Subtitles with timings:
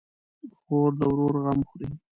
[0.59, 1.87] خور د ورور غم خوري.